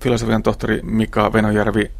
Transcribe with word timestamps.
filosofian 0.00 0.42
tohtori 0.42 0.80
Mika 0.82 1.32
Venojärvi, 1.32 1.90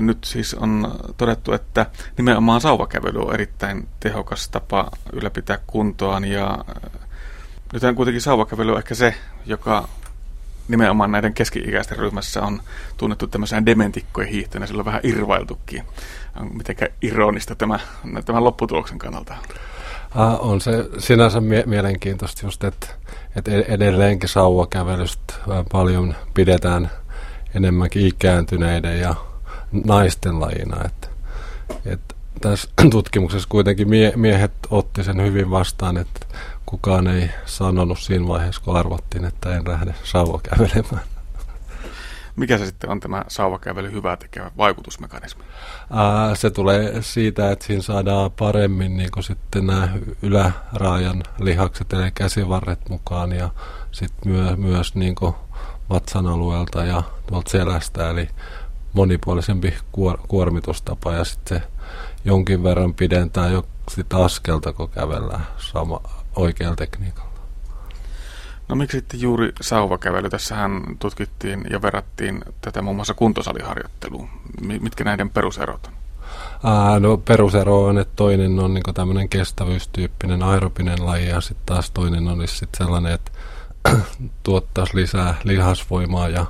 nyt 0.00 0.24
siis 0.24 0.54
on 0.54 0.98
todettu, 1.16 1.52
että 1.52 1.86
nimenomaan 2.16 2.60
sauvakävely 2.60 3.18
on 3.18 3.34
erittäin 3.34 3.88
tehokas 4.00 4.48
tapa 4.48 4.90
ylläpitää 5.12 5.58
kuntoaan 5.66 6.24
ja 6.24 6.58
nyt 7.72 7.84
on 7.84 7.94
kuitenkin 7.94 8.20
sauvakävely 8.20 8.76
ehkä 8.76 8.94
se, 8.94 9.14
joka 9.46 9.88
nimenomaan 10.68 11.12
näiden 11.12 11.34
keski-ikäisten 11.34 11.98
ryhmässä 11.98 12.42
on 12.42 12.62
tunnettu 12.96 13.26
tämmöisenä 13.26 13.66
dementikkojen 13.66 14.30
hiihtönä, 14.30 14.66
sillä 14.66 14.80
on 14.80 14.84
vähän 14.84 15.00
irvailtukin. 15.02 15.82
Mitenkä 16.52 16.88
ironista 17.02 17.54
tämä, 17.54 17.78
tämän 18.24 18.44
lopputuloksen 18.44 18.98
kannalta 18.98 19.34
Uh, 20.14 20.50
on 20.50 20.60
se 20.60 20.72
sinänsä 20.98 21.40
mie- 21.40 21.64
mielenkiintoista 21.66 22.46
just, 22.46 22.64
että, 22.64 22.86
että 23.36 23.50
edelleenkin 23.50 24.28
sauvakävelystä 24.28 25.34
paljon 25.72 26.14
pidetään 26.34 26.90
enemmänkin 27.56 28.06
ikääntyneiden 28.06 29.00
ja 29.00 29.14
naisten 29.84 30.40
lajina. 30.40 30.84
Että, 30.84 31.08
että 31.86 32.14
tässä 32.40 32.68
tutkimuksessa 32.90 33.48
kuitenkin 33.48 33.88
mie- 33.88 34.12
miehet 34.16 34.52
otti 34.70 35.04
sen 35.04 35.22
hyvin 35.22 35.50
vastaan, 35.50 35.96
että 35.96 36.26
kukaan 36.66 37.06
ei 37.06 37.30
sanonut 37.46 37.98
siinä 37.98 38.28
vaiheessa, 38.28 38.62
kun 38.64 38.76
arvottiin, 38.76 39.24
että 39.24 39.56
en 39.56 39.68
lähde 39.68 39.94
sauvakävelemään. 40.04 41.02
Mikä 42.36 42.58
se 42.58 42.66
sitten 42.66 42.90
on 42.90 43.00
tämä 43.00 43.24
sauvakävely 43.28 43.92
hyvää 43.92 44.16
tekevä 44.16 44.50
vaikutusmekanismi? 44.56 45.44
Ää, 45.90 46.34
se 46.34 46.50
tulee 46.50 47.02
siitä, 47.02 47.50
että 47.50 47.66
siinä 47.66 47.82
saadaan 47.82 48.30
paremmin 48.30 48.96
niin 48.96 49.10
sitten 49.20 49.66
nämä 49.66 49.88
yläraajan 50.22 51.22
lihakset, 51.38 51.92
eli 51.92 52.10
käsivarret 52.14 52.88
mukaan 52.88 53.32
ja 53.32 53.50
sitten 53.92 54.32
myö, 54.32 54.56
myös 54.56 54.94
niin 54.94 55.14
vatsan 55.90 56.26
alueelta 56.26 56.84
ja 56.84 57.02
tuolta 57.26 57.50
selästä, 57.50 58.10
eli 58.10 58.28
monipuolisempi 58.92 59.74
kuor, 59.92 60.18
kuormitustapa 60.28 61.12
ja 61.12 61.24
sitten 61.24 61.60
se 61.60 61.66
jonkin 62.24 62.62
verran 62.62 62.94
pidentää 62.94 63.48
jo 63.48 63.66
sitä 63.90 64.16
askelta, 64.24 64.72
kun 64.72 64.88
kävellään 64.88 65.46
sama, 65.58 66.00
oikealla 66.36 66.76
tekniikalla. 66.76 67.26
No 68.68 68.76
miksi 68.76 68.96
sitten 68.96 69.20
juuri 69.20 69.52
sauvakävely? 69.60 70.30
Tässähän 70.30 70.82
tutkittiin 70.98 71.64
ja 71.70 71.82
verrattiin 71.82 72.44
tätä 72.60 72.82
muun 72.82 72.96
muassa 72.96 73.14
kuntosaliharjoitteluun. 73.14 74.28
Mitkä 74.80 75.04
näiden 75.04 75.30
peruserot 75.30 75.86
on? 75.86 75.92
Ää, 76.64 77.00
no 77.00 77.16
perusero 77.16 77.84
on, 77.84 77.98
että 77.98 78.12
toinen 78.16 78.58
on 78.58 78.74
niin 78.74 78.94
tämmöinen 78.94 79.28
kestävyystyyppinen 79.28 80.42
aerobinen 80.42 81.06
laji 81.06 81.28
ja 81.28 81.40
sitten 81.40 81.66
taas 81.66 81.90
toinen 81.90 82.28
on 82.28 82.48
sit 82.48 82.68
sellainen, 82.76 83.12
että 83.12 83.32
tuottaisi 84.42 84.96
lisää 84.96 85.34
lihasvoimaa 85.44 86.28
ja 86.28 86.46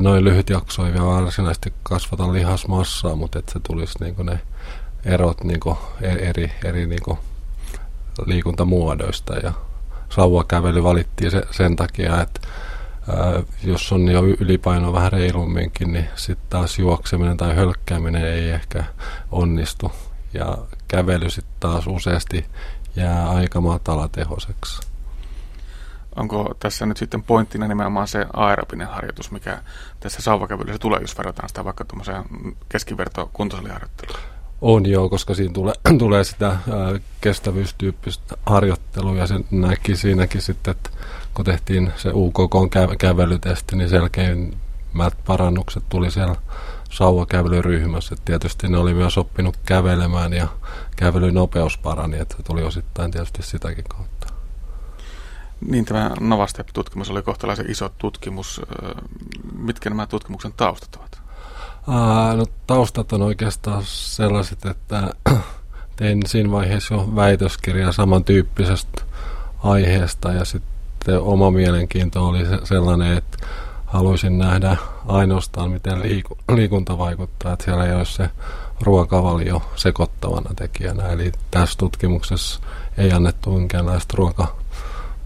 noin 0.00 0.24
lyhyt 0.24 0.50
jakso 0.50 0.86
ei 0.86 0.92
vielä 0.92 1.06
varsinaisesti 1.06 1.72
kasvata 1.82 2.32
lihasmassaa, 2.32 3.16
mutta 3.16 3.38
että 3.38 3.52
se 3.52 3.60
tulisi 3.60 3.98
niin 4.00 4.26
ne 4.26 4.40
erot 5.04 5.44
niin 5.44 5.60
eri, 6.00 6.52
eri 6.64 6.86
niin 6.86 7.18
liikuntamuodoista 8.26 9.34
ja 9.34 9.52
sauvakävely 10.08 10.82
valittiin 10.82 11.30
se, 11.30 11.42
sen 11.50 11.76
takia, 11.76 12.22
että 12.22 12.40
ää, 13.08 13.42
jos 13.64 13.92
on 13.92 14.08
jo 14.08 14.22
ylipaino 14.24 14.92
vähän 14.92 15.12
reilumminkin, 15.12 15.92
niin 15.92 16.08
sitten 16.14 16.46
taas 16.50 16.78
juokseminen 16.78 17.36
tai 17.36 17.56
hölkkääminen 17.56 18.24
ei 18.24 18.50
ehkä 18.50 18.84
onnistu. 19.32 19.92
Ja 20.34 20.58
kävely 20.88 21.30
sitten 21.30 21.54
taas 21.60 21.86
useasti 21.86 22.46
jää 22.96 23.30
aika 23.30 23.60
matalatehoiseksi. 23.60 24.93
Onko 26.16 26.54
tässä 26.60 26.86
nyt 26.86 26.96
sitten 26.96 27.22
pointtina 27.22 27.68
nimenomaan 27.68 28.08
se 28.08 28.26
aerobinen 28.32 28.88
harjoitus, 28.88 29.30
mikä 29.30 29.62
tässä 30.00 30.22
sauvakävelyssä 30.22 30.78
tulee, 30.78 31.00
jos 31.00 31.18
verrataan 31.18 31.48
sitä 31.48 31.64
vaikka 31.64 31.84
tuommoiseen 31.84 32.24
keskiverto 32.68 33.30
kuntosaliharjoitteluun? 33.32 34.18
On 34.60 34.86
joo, 34.86 35.08
koska 35.08 35.34
siinä 35.34 35.52
tulee, 35.52 35.74
tulee 35.98 36.24
sitä 36.24 36.46
ää, 36.46 36.58
kestävyystyyppistä 37.20 38.36
harjoittelua 38.46 39.16
ja 39.16 39.26
se 39.26 39.34
näki 39.50 39.96
siinäkin 39.96 40.42
sitten, 40.42 40.70
että 40.70 40.90
kun 41.34 41.44
tehtiin 41.44 41.92
se 41.96 42.10
UKK 42.12 42.54
kä- 42.54 42.96
kävelytesti, 42.98 43.76
niin 43.76 43.88
selkeimmät 43.88 45.14
parannukset 45.26 45.84
tuli 45.88 46.10
siellä 46.10 46.36
sauvakävelyryhmässä. 46.90 48.14
Et 48.14 48.24
tietysti 48.24 48.68
ne 48.68 48.78
oli 48.78 48.94
myös 48.94 49.18
oppinut 49.18 49.56
kävelemään 49.64 50.32
ja 50.32 50.48
kävelynopeus 50.96 51.78
parani, 51.78 52.18
että 52.18 52.36
se 52.36 52.42
tuli 52.42 52.62
osittain 52.62 53.10
tietysti 53.10 53.42
sitäkin 53.42 53.84
kautta. 53.88 54.33
Niin, 55.68 55.84
tämä 55.84 56.10
Novastep-tutkimus 56.20 57.10
oli 57.10 57.22
kohtalaisen 57.22 57.70
iso 57.70 57.88
tutkimus. 57.98 58.60
Mitkä 59.58 59.90
nämä 59.90 60.06
tutkimuksen 60.06 60.52
taustat 60.52 60.96
ovat? 60.96 61.22
Ää, 61.88 62.36
no, 62.36 62.46
taustat 62.66 63.12
on 63.12 63.22
oikeastaan 63.22 63.82
sellaiset, 63.86 64.66
että 64.66 65.14
tein 65.96 66.20
siinä 66.26 66.50
vaiheessa 66.50 66.94
jo 66.94 67.08
väitöskirjaa 67.16 67.92
samantyyppisestä 67.92 69.02
aiheesta 69.58 70.32
ja 70.32 70.44
sitten 70.44 71.20
oma 71.20 71.50
mielenkiinto 71.50 72.28
oli 72.28 72.40
sellainen, 72.64 73.16
että 73.16 73.46
haluaisin 73.86 74.38
nähdä 74.38 74.76
ainoastaan, 75.08 75.70
miten 75.70 76.02
liiku, 76.02 76.38
liikunta 76.54 76.98
vaikuttaa, 76.98 77.52
että 77.52 77.64
siellä 77.64 77.86
ei 77.86 77.94
ole 77.94 78.04
se 78.04 78.30
ruokavalio 78.80 79.62
sekoittavana 79.76 80.54
tekijänä. 80.56 81.08
Eli 81.08 81.32
tässä 81.50 81.78
tutkimuksessa 81.78 82.60
ei 82.98 83.12
annettu 83.12 83.50
minkäänlaista 83.50 84.16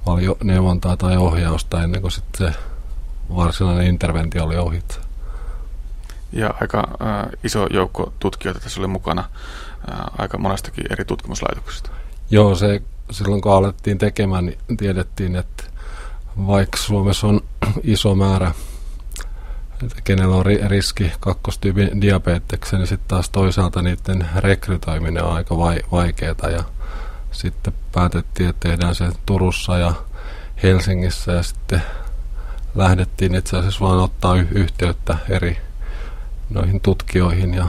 ruokavalioneuvontaa 0.06 0.96
tai 0.96 1.16
ohjausta 1.16 1.82
ennen 1.82 2.00
kuin 2.00 2.12
sitten 2.12 2.52
se 2.52 2.58
varsinainen 3.36 3.86
interventio 3.86 4.44
oli 4.44 4.56
ohitse. 4.56 5.00
Ja 6.32 6.54
aika 6.60 6.78
äh, 6.78 7.26
iso 7.44 7.66
joukko 7.70 8.12
tutkijoita 8.18 8.60
tässä 8.60 8.80
oli 8.80 8.88
mukana 8.88 9.24
äh, 9.90 9.98
aika 10.18 10.38
monestakin 10.38 10.84
eri 10.90 11.04
tutkimuslaitoksista. 11.04 11.90
Joo, 12.30 12.54
se 12.54 12.82
silloin 13.10 13.40
kun 13.40 13.52
alettiin 13.52 13.98
tekemään, 13.98 14.46
niin 14.46 14.58
tiedettiin, 14.76 15.36
että 15.36 15.64
vaikka 16.46 16.76
Suomessa 16.76 17.26
on 17.26 17.40
iso 17.82 18.14
määrä, 18.14 18.52
että 19.82 20.00
kenellä 20.04 20.36
on 20.36 20.46
riski 20.46 21.12
kakkostyypin 21.20 22.00
diabeteksen, 22.00 22.78
niin 22.78 22.86
sitten 22.86 23.08
taas 23.08 23.30
toisaalta 23.30 23.82
niiden 23.82 24.28
rekrytoiminen 24.36 25.24
on 25.24 25.32
aika 25.32 25.56
vaikeaa. 25.92 26.50
Ja 26.50 26.64
sitten 27.32 27.72
päätettiin, 27.92 28.48
että 28.48 28.68
tehdään 28.68 28.94
se 28.94 29.08
Turussa 29.26 29.78
ja 29.78 29.94
Helsingissä 30.62 31.32
ja 31.32 31.42
sitten 31.42 31.82
lähdettiin 32.74 33.34
itse 33.34 33.56
asiassa 33.56 33.80
vaan 33.80 33.98
ottaa 33.98 34.36
yhteyttä 34.36 35.16
eri 35.28 35.58
noihin 36.50 36.80
tutkijoihin 36.80 37.54
ja 37.54 37.66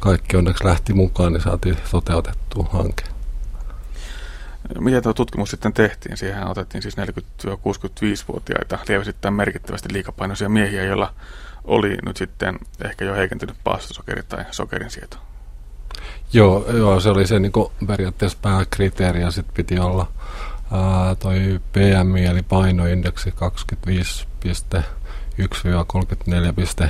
kaikki 0.00 0.36
onneksi 0.36 0.64
lähti 0.64 0.92
mukaan, 0.92 1.32
niin 1.32 1.42
saatiin 1.42 1.76
toteutettua 1.90 2.68
hanke. 2.72 3.04
Miten 4.78 5.02
tuo 5.02 5.14
tutkimus 5.14 5.50
sitten 5.50 5.72
tehtiin? 5.72 6.16
Siihen 6.16 6.46
otettiin 6.46 6.82
siis 6.82 6.96
40-65-vuotiaita 6.98 8.78
lieväsittäin 8.88 9.34
merkittävästi 9.34 9.92
liikapainoisia 9.92 10.48
miehiä, 10.48 10.84
joilla 10.84 11.14
oli 11.64 11.98
nyt 12.06 12.16
sitten 12.16 12.58
ehkä 12.84 13.04
jo 13.04 13.14
heikentynyt 13.14 13.56
paastosokeri 13.64 14.22
tai 14.22 14.44
sokerin 14.50 14.90
sieto. 14.90 15.16
Joo, 16.32 16.66
joo, 16.72 17.00
se 17.00 17.10
oli 17.10 17.26
se 17.26 17.38
niin 17.38 17.52
periaatteessa 17.86 18.38
pääkriteeri 18.42 19.20
ja 19.20 19.30
sitten 19.30 19.54
piti 19.54 19.78
olla 19.78 20.06
ää, 20.72 21.14
toi 21.14 21.60
PMI 21.72 22.26
eli 22.26 22.42
painoindeksi 22.42 23.34
25,1-34,1 26.84 26.88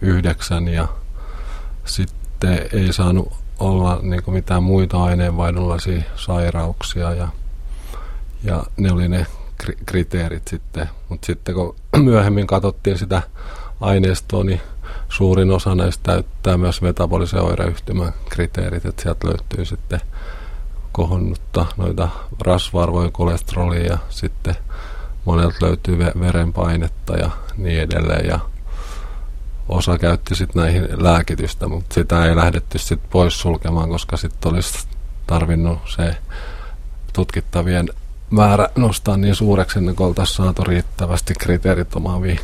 yhdeksän 0.00 0.68
ja 0.68 0.88
sitten 1.84 2.68
ei 2.72 2.92
saanut 2.92 3.32
olla 3.58 3.98
niin 4.02 4.22
kuin 4.22 4.34
mitään 4.34 4.62
muita 4.62 5.04
aineenvaihdunlaisia 5.04 6.02
sairauksia 6.16 7.14
ja, 7.14 7.28
ja 8.44 8.64
ne 8.76 8.92
oli 8.92 9.08
ne 9.08 9.26
kriteerit 9.86 10.48
sitten. 10.48 10.88
Mutta 11.08 11.26
sitten 11.26 11.54
kun 11.54 11.76
myöhemmin 12.04 12.46
katsottiin 12.46 12.98
sitä 12.98 13.22
aineistoa, 13.80 14.44
niin 14.44 14.60
suurin 15.08 15.50
osa 15.50 15.74
näistä 15.74 16.02
täyttää 16.02 16.56
myös 16.56 16.82
metabolisen 16.82 17.42
oireyhtymän 17.42 18.12
kriteerit, 18.28 18.86
että 18.86 19.02
sieltä 19.02 19.28
löytyy 19.28 19.64
sitten 19.64 20.00
kohonnutta 20.92 21.66
noita 21.76 22.08
rasva-arvoja, 22.40 23.10
kolesterolia 23.10 23.86
ja 23.86 23.98
sitten 24.08 24.56
monelta 25.24 25.56
löytyy 25.60 25.98
verenpainetta 25.98 27.16
ja 27.16 27.30
niin 27.56 27.80
edelleen. 27.80 28.26
Ja 28.26 28.38
osa 29.68 29.98
käytti 29.98 30.34
sitten 30.34 30.62
näihin 30.62 30.88
lääkitystä, 30.96 31.68
mutta 31.68 31.94
sitä 31.94 32.24
ei 32.24 32.36
lähdetty 32.36 32.78
sitten 32.78 33.10
pois 33.10 33.40
sulkemaan, 33.40 33.88
koska 33.88 34.16
sitten 34.16 34.52
olisi 34.52 34.88
tarvinnut 35.26 35.78
se 35.96 36.16
tutkittavien 37.12 37.88
määrä 38.30 38.68
nostaa 38.76 39.16
niin 39.16 39.34
suureksi, 39.34 39.78
ennen 39.78 39.96
kuin 39.96 40.06
oltaisiin 40.06 40.36
saatu 40.36 40.64
riittävästi 40.64 41.34
kriteerit 41.34 41.94
omaavia 41.94 42.40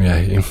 miehiä. 0.00 0.42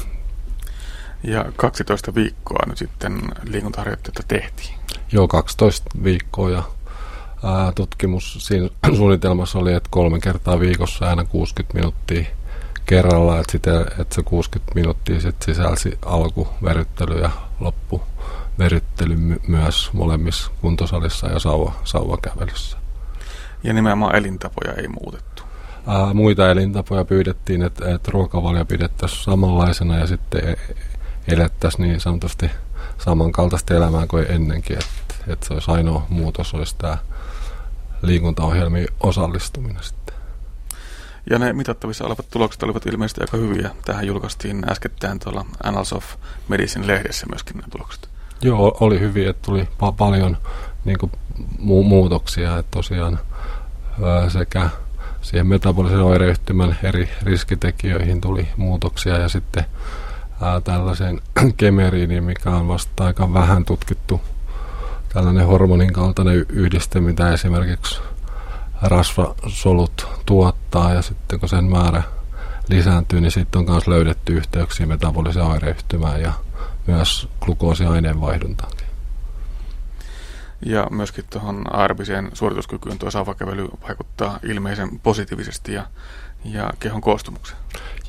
Ja 1.24 1.46
12 1.56 2.16
viikkoa 2.16 2.66
nyt 2.68 2.78
sitten 2.78 3.22
liikuntaharjoitteita 3.44 4.24
tehtiin. 4.28 4.75
Joo, 5.12 5.28
12 5.28 5.90
viikkoa 6.04 6.50
ja 6.50 6.63
ää, 7.44 7.72
tutkimus 7.72 8.38
siinä 8.48 8.69
suunnitelmassa 8.98 9.60
oli, 9.60 9.74
että 9.74 9.90
kolme 9.92 10.19
kertaa 10.19 10.60
viikossa 10.60 11.10
aina 11.10 11.24
60 11.24 11.74
minuuttia 11.78 12.25
kerralla, 12.86 13.40
että, 13.40 13.51
sitten, 13.51 13.81
että 14.00 14.16
se 14.16 14.24
60 14.24 14.75
minuuttia 14.75 15.22
sit 15.22 15.36
sisälsi 15.46 15.98
alkuveryttely 16.06 17.22
ja 17.22 17.30
loppuveryttely 17.60 19.16
my- 19.16 19.42
myös 19.48 19.90
molemmissa 19.94 20.51
kuntosalissa 20.62 21.28
ja 21.28 21.40
sauva, 21.40 21.74
sauvakävelyssä. 21.84 22.78
Ja 23.63 23.74
nimenomaan 23.74 24.16
elintapoja 24.16 24.74
ei 24.74 24.88
muutettu. 24.88 25.28
Ää, 25.87 26.13
muita 26.13 26.51
elintapoja 26.51 27.05
pyydettiin, 27.05 27.61
että, 27.63 27.95
että 27.95 28.11
ruokavalio 28.11 28.65
pidettäisiin 28.65 29.23
samanlaisena 29.23 29.97
ja 29.97 30.07
sitten 30.07 30.49
e-, 30.49 30.75
elettäisiin 31.27 31.87
niin 31.87 31.99
sanotusti 31.99 32.51
samankaltaista 32.97 33.73
elämää 33.73 34.07
kuin 34.07 34.25
ennenkin, 34.29 34.77
että, 34.77 35.15
että 35.27 35.47
se 35.47 35.53
olisi 35.53 35.71
ainoa 35.71 36.05
muutos, 36.09 36.53
olisi 36.53 36.75
tämä 36.77 36.97
liikuntaohjelmiin 38.01 38.87
osallistuminen 38.99 39.83
sitten. 39.83 40.15
Ja 41.29 41.39
ne 41.39 41.53
mitattavissa 41.53 42.05
olevat 42.05 42.29
tulokset 42.31 42.63
olivat 42.63 42.85
ilmeisesti 42.85 43.21
aika 43.21 43.37
hyviä. 43.37 43.69
Tähän 43.85 44.07
julkaistiin 44.07 44.71
äskettäin 44.71 45.19
tuolla 45.19 45.45
Annals 45.63 45.93
of 45.93 46.05
Medicine-lehdessä 46.47 47.25
myöskin 47.29 47.57
nämä 47.57 47.67
tulokset. 47.71 48.09
Joo, 48.41 48.77
oli 48.79 48.99
hyviä, 48.99 49.29
että 49.29 49.45
tuli 49.45 49.63
pa- 49.63 49.93
paljon 49.97 50.37
niin 50.85 50.97
kuin, 50.97 51.11
mu- 51.59 51.83
muutoksia, 51.83 52.57
että 52.57 52.71
tosiaan 52.71 53.19
ää, 54.03 54.29
sekä 54.29 54.69
siihen 55.21 55.48
metabolisen 55.48 56.01
oireyhtymän 56.01 56.77
eri 56.83 57.10
riskitekijöihin 57.24 58.21
tuli 58.21 58.48
muutoksia 58.57 59.18
ja 59.18 59.30
sitten 59.30 59.66
ää, 60.42 60.62
tällaiseen 60.62 61.21
kemeriiniin, 61.57 62.24
mikä 62.24 62.50
on 62.50 62.68
vasta 62.68 63.06
aika 63.06 63.33
vähän 63.33 63.66
tutkittu 63.66 64.21
tällainen 65.13 65.48
hormonin 65.48 65.94
kaltainen 65.94 66.45
yhdiste, 66.50 67.00
mitä 67.00 67.33
esimerkiksi 67.33 68.00
rasvasolut 68.81 70.07
tuottaa 70.25 70.94
ja 70.94 71.01
sitten 71.01 71.39
kun 71.39 71.50
sen 71.50 71.65
määrä 71.65 72.04
lisääntyy, 72.69 73.22
niin 73.22 73.31
sitten 73.31 73.60
on 73.60 73.69
myös 73.69 73.88
löydetty 73.88 74.33
yhteyksiä 74.33 74.86
metaboliseen 74.86 75.45
oireyhtymään 75.45 76.22
ja 76.22 76.33
myös 76.88 77.30
glukoosiaineenvaihduntaan. 77.42 78.72
Ja 80.65 80.88
myöskin 80.89 81.25
tuohon 81.29 81.75
aerobiseen 81.75 82.29
suorituskykyyn 82.33 83.00
tuo 83.00 83.11
sauvakävely 83.11 83.67
vaikuttaa 83.88 84.39
ilmeisen 84.44 85.00
positiivisesti 85.00 85.73
ja, 85.73 85.85
ja 86.45 86.69
kehon 86.79 87.01
koostumukseen. 87.01 87.59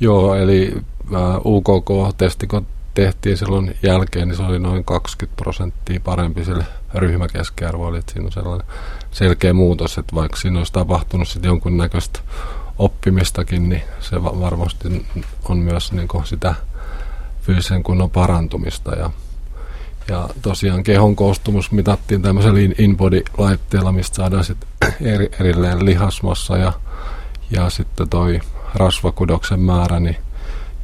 Joo, 0.01 0.35
eli 0.35 0.77
äh, 1.15 1.37
UKK-testi 1.45 2.47
kun 2.47 2.67
tehtiin 2.95 3.37
silloin 3.37 3.77
jälkeen, 3.83 4.29
niin 4.29 4.37
se 4.37 4.43
oli 4.43 4.59
noin 4.59 4.85
20 4.85 5.43
prosenttia 5.43 6.01
parempi 6.01 6.45
sille 6.45 6.65
ryhmäkeskiarvoille. 6.95 7.99
Että 7.99 8.13
siinä 8.13 8.27
on 8.27 8.33
sellainen 8.33 8.67
selkeä 9.11 9.53
muutos, 9.53 9.99
että 9.99 10.15
vaikka 10.15 10.37
siinä 10.37 10.59
olisi 10.59 10.73
tapahtunut 10.73 11.29
sitten 11.29 11.49
jonkunnäköistä 11.49 12.21
oppimistakin, 12.79 13.69
niin 13.69 13.83
se 14.01 14.23
varmasti 14.23 15.07
on 15.49 15.59
myös 15.59 15.93
niin 15.93 16.09
sitä 16.25 16.55
fyysisen 17.43 17.83
kunnon 17.83 18.11
parantumista. 18.11 18.91
Ja, 18.91 19.11
ja 20.11 20.29
tosiaan 20.43 20.83
kehon 20.83 21.17
koostumus 21.17 21.73
mitattiin 21.73 22.23
tämmöisellä 22.23 22.59
InBody-laitteella, 22.79 23.93
mistä 23.93 24.17
saadaan 24.17 24.45
sitten 24.45 24.69
eri, 25.15 25.31
erilleen 25.41 25.85
lihasmassa 25.85 26.57
ja, 26.57 26.73
ja 27.51 27.71
sitten 27.71 28.09
toi 28.09 28.41
rasvakudoksen 28.75 29.61
määrä, 29.61 30.01
niin 30.01 30.17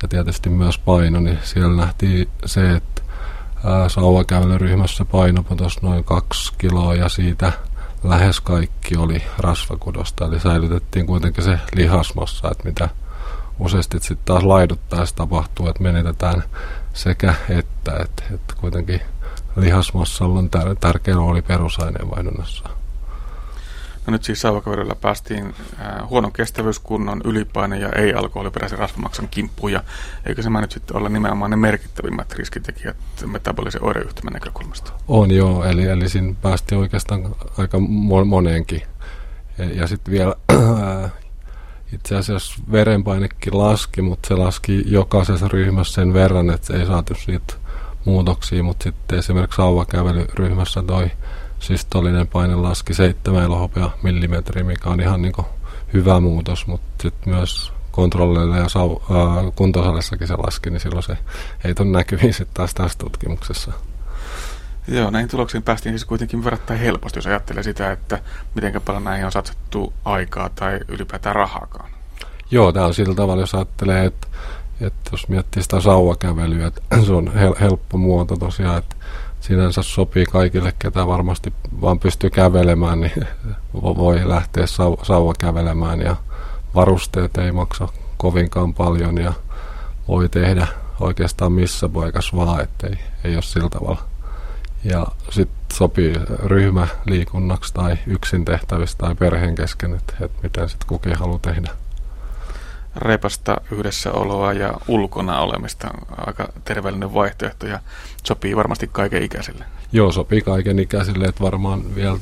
ja 0.02 0.08
tietysti 0.08 0.48
myös 0.48 0.78
paino, 0.78 1.20
niin 1.20 1.38
siellä 1.42 1.76
nähtiin 1.76 2.28
se, 2.46 2.72
että 2.72 3.02
sauvakävelyryhmässä 3.88 5.04
paino 5.04 5.42
putosi 5.42 5.78
noin 5.82 6.04
kaksi 6.04 6.52
kiloa 6.58 6.94
ja 6.94 7.08
siitä 7.08 7.52
lähes 8.04 8.40
kaikki 8.40 8.96
oli 8.96 9.22
rasvakudosta, 9.38 10.24
eli 10.24 10.40
säilytettiin 10.40 11.06
kuitenkin 11.06 11.44
se 11.44 11.58
lihasmassa, 11.74 12.50
että 12.50 12.64
mitä 12.64 12.88
useasti 13.58 13.98
sitten 13.98 14.24
taas 14.24 14.42
laiduttaessa 14.42 15.16
tapahtuu, 15.16 15.68
että 15.68 15.82
menetetään 15.82 16.42
sekä 16.96 17.34
että, 17.48 17.96
että, 18.02 18.22
että 18.34 18.54
kuitenkin 18.60 19.00
lihasmassalla 19.56 20.38
on 20.38 20.50
tär- 20.56 20.76
tärkeä 20.80 21.14
rooli 21.14 21.42
perusaineenvaihdunnassa. 21.42 22.68
No 24.06 24.10
nyt 24.10 24.24
siis 24.24 24.40
saavakaudella 24.40 24.94
päästiin 24.94 25.54
äh, 25.80 26.08
huonon 26.08 26.32
kestävyyskunnon, 26.32 27.20
ylipaine 27.24 27.78
ja 27.78 27.88
ei-alkoholiperäisen 27.88 28.78
rasvamaksan 28.78 29.28
kimppuun. 29.28 29.72
Ja 29.72 29.84
eikö 30.26 30.42
se 30.42 30.50
nyt 30.50 30.72
sitten 30.72 30.96
olla 30.96 31.08
nimenomaan 31.08 31.50
ne 31.50 31.56
merkittävimmät 31.56 32.32
riskitekijät 32.32 32.96
metabolisen 33.26 33.84
oireyhtymän 33.84 34.32
näkökulmasta? 34.32 34.92
On 35.08 35.30
joo, 35.30 35.64
eli, 35.64 35.84
eli 35.84 36.08
siinä 36.08 36.34
päästiin 36.42 36.78
oikeastaan 36.78 37.34
aika 37.58 37.78
moneenkin. 38.26 38.82
Ja, 39.58 39.64
ja 39.64 39.86
sitten 39.86 40.12
vielä 40.12 40.34
äh, 40.52 41.12
itse 41.92 42.16
asiassa 42.16 42.62
verenpainekin 42.72 43.58
laski, 43.58 44.02
mutta 44.02 44.28
se 44.28 44.34
laski 44.34 44.82
jokaisessa 44.86 45.48
ryhmässä 45.48 45.94
sen 45.94 46.12
verran, 46.12 46.50
että 46.50 46.76
ei 46.76 46.86
saatu 46.86 47.14
siitä 47.14 47.54
muutoksia, 48.04 48.62
mutta 48.62 48.82
sitten 48.82 49.18
esimerkiksi 49.18 49.56
sauvakävelyryhmässä 49.56 50.82
toi 50.82 51.10
systolinen 51.58 52.26
paine 52.26 52.54
laski 52.54 52.94
7 52.94 53.42
elohopea 53.42 53.90
millimetriä, 54.02 54.64
mikä 54.64 54.90
on 54.90 55.00
ihan 55.00 55.22
niin 55.22 55.32
hyvä 55.92 56.20
muutos, 56.20 56.66
mutta 56.66 57.02
sitten 57.02 57.34
myös 57.34 57.72
kontrolleille 57.90 58.58
ja 58.58 58.68
sau, 58.68 59.02
äh, 59.10 60.26
se 60.26 60.36
laski, 60.36 60.70
niin 60.70 60.80
silloin 60.80 61.02
se 61.02 61.18
ei 61.64 61.74
tule 61.74 61.88
näkyviin 61.88 62.34
sitten 62.34 62.54
taas 62.54 62.74
tässä 62.74 62.98
tutkimuksessa. 62.98 63.72
Joo, 64.88 65.10
näihin 65.10 65.30
tuloksiin 65.30 65.62
päästiin 65.62 65.92
siis 65.92 66.04
kuitenkin 66.04 66.44
verrattain 66.44 66.80
helposti, 66.80 67.18
jos 67.18 67.26
ajattelee 67.26 67.62
sitä, 67.62 67.92
että 67.92 68.18
miten 68.54 68.82
paljon 68.84 69.04
näihin 69.04 69.26
on 69.26 69.32
satsattu 69.32 69.92
aikaa 70.04 70.48
tai 70.48 70.80
ylipäätään 70.88 71.34
rahaakaan. 71.34 71.90
Joo, 72.50 72.72
tämä 72.72 72.86
on 72.86 72.94
sillä 72.94 73.14
tavalla, 73.14 73.42
jos 73.42 73.54
ajattelee, 73.54 74.04
että, 74.04 74.26
että 74.80 75.10
jos 75.12 75.28
miettii 75.28 75.62
sitä 75.62 75.80
sauvakävelyä, 75.80 76.66
että 76.66 76.82
se 77.06 77.12
on 77.12 77.32
hel- 77.34 77.60
helppo 77.60 77.98
muoto 77.98 78.36
tosiaan, 78.36 78.78
että 78.78 78.96
sinänsä 79.40 79.82
sopii 79.82 80.24
kaikille, 80.24 80.72
ketä 80.78 81.06
varmasti 81.06 81.52
vaan 81.80 81.98
pystyy 81.98 82.30
kävelemään, 82.30 83.00
niin 83.00 83.26
voi 83.82 84.28
lähteä 84.28 84.66
sau- 84.66 84.98
sauva 85.02 85.32
kävelemään 85.38 86.00
ja 86.00 86.16
varusteet 86.74 87.38
ei 87.38 87.52
maksa 87.52 87.88
kovinkaan 88.16 88.74
paljon 88.74 89.18
ja 89.18 89.32
voi 90.08 90.28
tehdä 90.28 90.66
oikeastaan 91.00 91.52
missä 91.52 91.88
paikassa 91.88 92.36
vaan, 92.36 92.60
ettei 92.60 92.98
ei 93.24 93.34
ole 93.34 93.42
sillä 93.42 93.68
tavalla. 93.68 94.15
Ja 94.90 95.06
sitten 95.30 95.76
sopii 95.76 96.14
ryhmäliikunnaksi 96.44 97.74
tai 97.74 97.98
yksin 98.06 98.44
tehtävistä 98.44 98.98
tai 98.98 99.14
perheen 99.14 99.54
kesken, 99.54 99.94
että, 99.94 100.14
että 100.20 100.38
miten 100.42 100.68
sitten 100.68 100.88
kukin 100.88 101.16
haluaa 101.16 101.38
tehdä 101.38 101.70
repasta 102.96 103.60
yhdessäoloa 103.70 104.52
ja 104.52 104.74
ulkona 104.88 105.40
olemista 105.40 105.88
aika 106.26 106.48
terveellinen 106.64 107.14
vaihtoehto 107.14 107.66
ja 107.66 107.80
sopii 108.24 108.56
varmasti 108.56 108.90
kaiken 108.92 109.22
ikäisille. 109.22 109.64
Joo, 109.92 110.12
sopii 110.12 110.42
kaiken 110.42 110.78
ikäisille, 110.78 111.24
että 111.24 111.44
varmaan 111.44 111.94
vielä, 111.94 112.18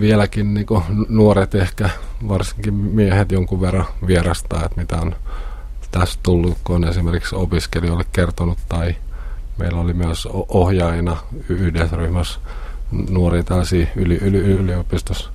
vieläkin 0.00 0.54
niin 0.54 0.66
nuoret 1.08 1.54
ehkä, 1.54 1.90
varsinkin 2.28 2.74
miehet 2.74 3.32
jonkun 3.32 3.60
verran 3.60 3.86
vierastaa, 4.06 4.64
että 4.64 4.80
mitä 4.80 4.96
on 4.96 5.16
tästä 5.90 6.20
tullut, 6.22 6.58
kun 6.64 6.76
on 6.76 6.84
esimerkiksi 6.84 7.34
opiskelijoille 7.34 8.04
kertonut 8.12 8.58
tai 8.68 8.96
meillä 9.58 9.80
oli 9.80 9.92
myös 9.92 10.28
ohjaajina 10.48 11.16
yhdessä 11.48 11.96
ryhmässä 11.96 12.40
nuoria 13.10 13.42
tällaisia 13.42 13.86
yli, 13.96 14.16
yli, 14.16 14.38
yliopistossa 14.38 15.30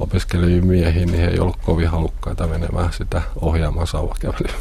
opiskelijoihin 0.00 0.66
miehiin, 0.66 1.06
niin 1.08 1.20
he 1.20 1.26
ei 1.26 1.38
ollut 1.38 1.56
kovin 1.56 1.88
halukkaita 1.88 2.46
menemään 2.46 2.92
sitä 2.92 3.22
ohjaamaan 3.40 3.86
sauvakävelyä. 3.86 4.54